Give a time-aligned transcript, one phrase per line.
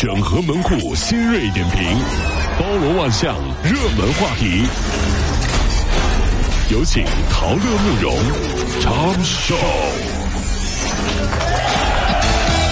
[0.00, 1.98] 整合门户新锐点评，
[2.58, 4.64] 包罗万象，热门话题。
[6.70, 8.16] 有请陶乐慕容
[8.80, 9.54] 长寿。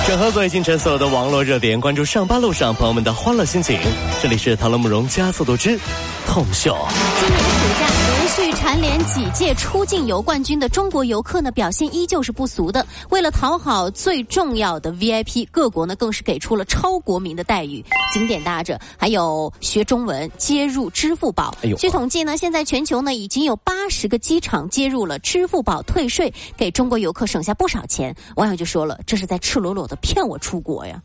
[0.06, 3.78] 整合最近城所有的网络热点，关注上班路上朋友们的欢乐心情。
[4.22, 5.78] 这里是陶乐慕容加速度之
[6.26, 6.74] 痛秀。
[8.68, 12.86] 蝉联几届出境游冠军的中国游客呢，表现依旧是不俗的。
[13.08, 17.82] 为了讨好最重要的 VIP，各国呢更是给出了超国民的待遇。
[18.12, 21.56] 景点搭着，还有学中文接入支付宝。
[21.78, 28.14] 据统计呢，现在全球呢已经有八十个机场接入了支付宝退税，给中国游客省下不少钱。
[28.36, 31.00] 网友就说了，这是在赤裸裸的骗我出国呀。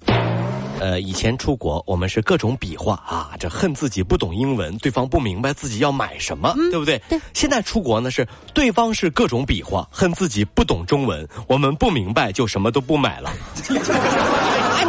[0.79, 7.01] 呃，以前出国我们是各种比划啊，这恨自己不懂英文，对方不明白自己要买什么，对不对？
[7.07, 7.19] 对。
[7.33, 13.31] 现在出国呢是对方是各种比划，恨自己不懂中文，我们不明白就什么都不买了。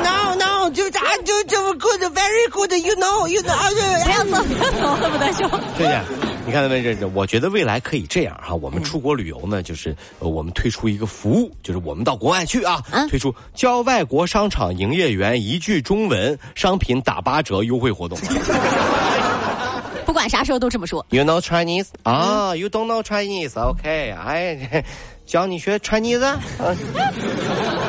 [0.03, 5.61] no no，就啊就就 good，very good，you know，you know，不要走，不要走，恨不得说。
[5.79, 6.05] 对呀，
[6.47, 6.83] 你看到没？
[6.83, 18.19] 这这，我觉得未来可以这样哈，我们出国旅游呢，就是呃，我们推出一个服务，就是我们到国外去啊，啊推出教外国商场营业员一句中文，商品打八折优惠活动。
[20.05, 21.05] 不管啥时候都这么说。
[21.09, 24.85] You know Chinese 啊、y o u don't know Chinese？OK，、哎，
[25.25, 26.39] 教你学 Chinese 啊。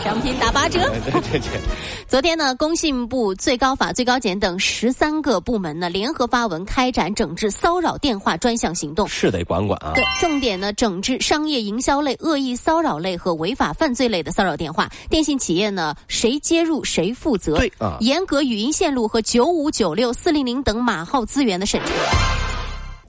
[0.00, 0.78] 商品打八折。
[1.12, 1.60] 对对对，
[2.08, 9.06] 昨天呢，工信部、最高法、最高检等十三个部门呢联合发文开展整治骚扰电话专项行动。
[9.08, 9.92] 是得管管啊。
[9.94, 14.90] 对，重点呢整治商业营销类、恶意骚扰类和违法犯罪类的骚扰电话。
[15.08, 17.56] 电信企业呢，谁接入谁负责。
[17.56, 22.49] 对啊严格语音线路和九五、九六、四零零等码号资源的审查。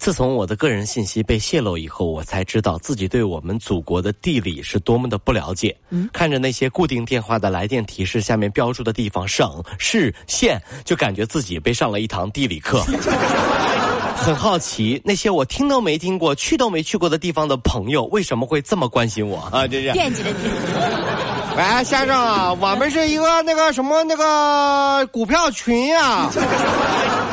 [0.01, 5.77] 自从我的个人信息被泄露以后，我才知道自己对我们祖国的地理是多么的不了解。
[5.91, 12.83] 嗯看着那些固定电话的来电提示下面标注的地方省、市、县，就感觉自己被上了一堂地理课。
[14.17, 19.67] 很好奇，那些我听都没听过、去都没去过的地方的朋友，为什么会这么关心我啊？
[19.67, 19.93] 这是。
[19.93, 20.49] 惦记着你，
[21.57, 26.27] 喂，先生啊，我们是一个那个什么那个股票群呀、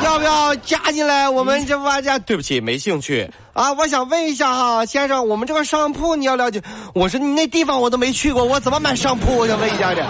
[0.03, 1.29] 要不要加进来？
[1.29, 3.29] 我们这玩家对不起，没兴趣。
[3.53, 6.61] 啊，我想问一下哈，先生，我们这个商铺你要了解？
[6.93, 9.35] 我说你那地方我都没去过，我怎么买商铺？
[9.37, 10.03] 我想问一下这。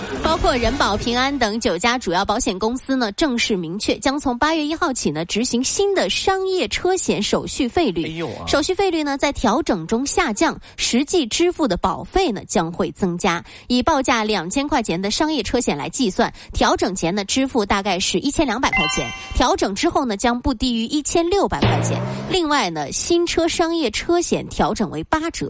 [0.22, 8.04] 包括人保、平安等九家主要保险公司呢，正式明确将从八月一号起呢，执行新的商业车险手续费率。
[8.04, 13.44] 哎呦啊手续费率呢在调整中下降，实际支付的保费呢将会增加。
[13.68, 22.00] 以报价两千块钱的商业车险来计算，调整前呢支付大概是一千两百块钱，调整之后呢将不低于一千六百块钱。
[22.30, 25.46] 另外呢，新车商业车险调整为八折。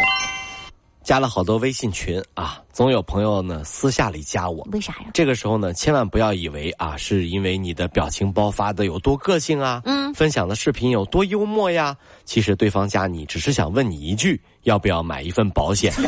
[1.02, 4.66] 加了好多微信群啊，总有朋友呢私下里加我。
[4.72, 5.06] 为啥呀？
[5.12, 11.96] 这个时候呢，千万不要以为啊，是因为你的表情包发的有多个性啊，嗯分享的视频有多幽默呀。
[12.24, 15.92] 其实对方加你只是想问你一句，要不要买一份保险？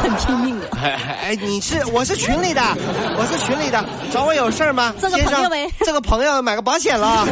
[0.00, 0.68] 很拼命的。
[0.78, 2.62] 哎哎，你是我是群里的，
[3.18, 4.94] 我是群里的，找我有事儿吗？
[4.98, 7.26] 这个朋友呗这个朋友买个保险了。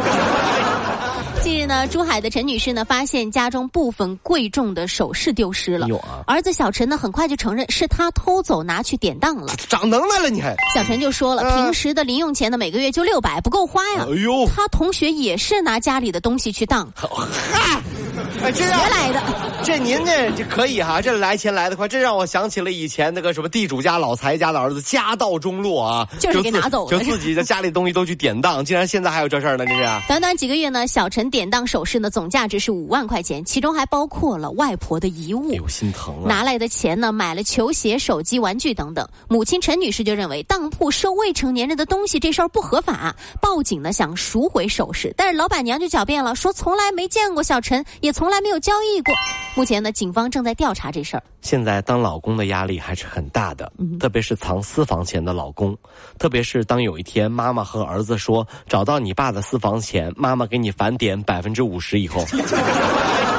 [1.41, 6.21] 近日呢，珠海的陈女士呢发现家中部分贵重的首饰丢失了有啊。
[6.27, 9.53] 儿子小陈呢很快就承认是他偷走拿去典当了。
[9.69, 10.53] 长能耐了你还？
[10.73, 14.05] 小陈就说了，嗯平时的零用钱呢每个月就六百，不够花呀。
[14.05, 17.81] 哎呦他同学也是拿家里的东西去当，嗨，
[18.43, 19.21] 哎，这学样来的。
[19.63, 29.83] 这您这这可以哈、这来钱来得快，这让我想起了以前那个什么地主家老财家的儿子家道中落啊，就是给拿走了就自己的家里东西都去典当，竟然现在还有这事儿呢，这是。
[30.07, 35.55] 短短几个月呢，小陈典当首饰呢总价值是五万块钱，其中还包括了外婆的遗物哎。
[35.55, 36.27] 呦，心疼啊！
[36.27, 39.07] 拿来的钱呢，买了球鞋、手机、玩具等等。
[39.27, 49.13] 母亲陈女士就认为当铺收未成年人的东西这事儿不合法，报警呢想赎回首饰，但是老板娘就狡辩了，说从来没见过小陈，也从来没有交易过。
[49.55, 51.23] 目前呢，警方正在调查这事儿。
[51.41, 55.77] 现在当老公的压力还是很大的，嗯特别是藏私房钱的老公，
[56.17, 62.23] 特别是当有一天妈妈和儿子说找到你爸的私房钱，妈妈给你返点百分之五十以后，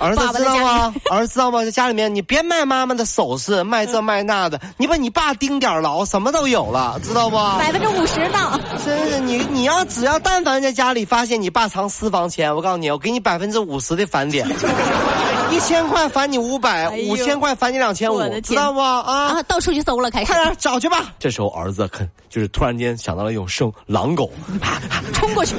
[0.02, 0.94] 儿子知道吗？
[1.10, 1.62] 儿子知道吗？
[1.64, 7.36] 在家里面，你别卖妈妈的首饰，卖这卖那的， 你把你爸盯点儿牢，什么都有了，知道不？
[7.58, 14.48] 百分之五十到，真是你，你要只要但凡在家里发现你爸藏私房钱，我告诉你，我给你百分之五十的返点。
[15.50, 19.00] 一千块返你五百，五千块返你两千五知道不啊？
[19.02, 21.12] 啊，到处去搜了，开始快点找去吧。
[21.18, 24.30] 这时候儿子肯就是突然间想到了一种生狼狗，
[25.12, 25.54] 冲过去。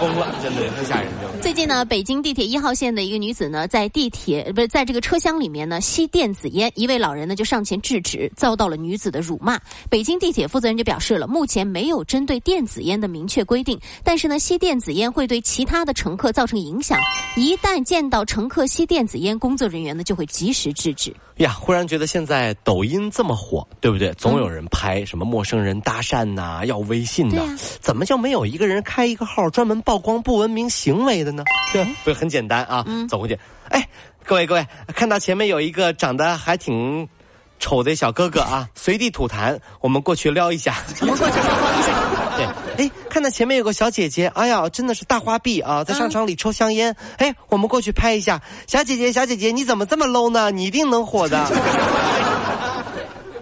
[0.00, 1.30] 疯了，真的太吓人了。
[1.40, 9.58] 最近呢，北京地铁一号线的一个女子呢，在地铁不是在这个车厢里面呢吸电子烟，一位老人呢就上前制止，遭到了女子的辱骂。
[9.88, 16.98] 北京地铁负责人就表示了，目前没有针对电子烟的明确规定，但是呢，吸电子烟会对其他的乘客造成影响，
[17.36, 21.12] 一旦见到乘客吸电子烟，工作人员呢就会及时制止。
[21.38, 24.12] 呀，忽然觉得现在抖音这么火，对不对？
[24.14, 27.42] 总有人拍什么陌生人搭讪呐、要微信呐、
[27.80, 31.42] 怎么就没有一个人开一个号专门曝光不文明行为的呢？
[31.72, 32.86] 对，不是很简单啊？
[33.08, 33.36] 走过去，
[33.70, 33.88] 哎，
[34.24, 37.08] 各位各位，看到前面有一个长得还挺
[37.58, 40.76] 丑的小哥哥啊，随地吐痰，我们过去撩一下。
[41.00, 41.92] 我们过去曝光一下。
[42.36, 42.46] 对，
[42.84, 46.94] 哎，看到前面有个小姐姐，哎呀，真的是大花臂啊，在商场里抽香烟。
[47.16, 50.50] 哎，我们过去拍一下，小姐姐，小姐姐，你怎么这么 low 呢？
[50.50, 51.46] 你一定能火的。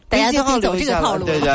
[0.09, 1.27] 大家都微信号可以走留一下这个套路。
[1.27, 1.51] 对对。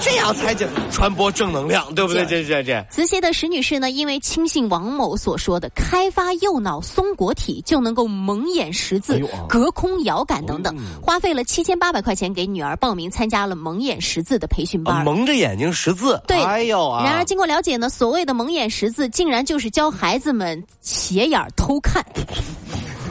[0.00, 2.24] 这样才叫传播正能量，对不对？
[2.26, 2.86] 这这这。
[2.90, 14.96] 慈溪的石女士呢，因为轻信王某所说的开发右脑松果体就能够蒙眼识字、哎啊隔空遥感等等，花费了七千八百块钱给女儿报名参加了蒙眼识字的培训班。
[14.96, 17.04] 啊蒙着眼睛识字，对哎呦啊！
[17.04, 22.04] 然而，经过了解呢，所谓的蒙眼识字，竟然就是教孩子们斜眼偷看。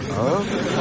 [0.06, 0.73] 什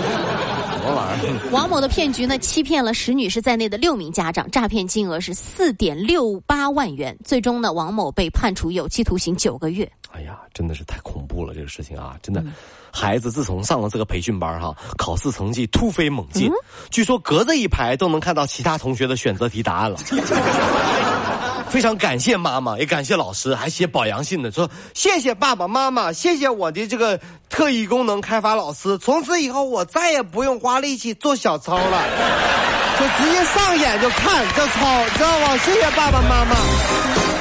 [0.92, 1.50] 么玩意儿？
[1.50, 7.16] 王某的骗局呢，欺骗了石女士在内的六名家长，诈骗金额是四点六八万元。
[7.24, 9.90] 最终呢，王某被判处有期徒刑九个月。
[10.12, 12.40] 哎呀，真的是太恐怖了，这个事情啊，真的。
[12.42, 12.52] 嗯
[12.94, 16.50] 孩子自从上了这个培训班哈，考试成绩突飞猛嗯进，
[16.90, 19.98] 据说隔着一排都能看到其他同学的选择题答案了。
[21.72, 32.04] 非常感谢妈妈，也感谢老师，还写表扬信的说谢谢爸爸妈妈，谢谢我的这个特异功能开发老师，从此以后我再也不用花力气做小抄了，
[33.00, 35.56] 就直接上眼就看这抄，知道吗？
[35.64, 37.31] 谢谢爸爸妈妈。